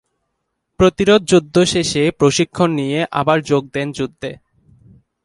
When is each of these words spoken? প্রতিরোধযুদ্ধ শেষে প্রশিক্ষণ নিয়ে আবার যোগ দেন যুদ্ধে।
প্রতিরোধযুদ্ধ 0.79 1.55
শেষে 1.63 2.03
প্রশিক্ষণ 2.11 2.69
নিয়ে 2.71 2.99
আবার 3.11 3.37
যোগ 3.41 3.63
দেন 3.73 3.87
যুদ্ধে। 3.91 4.31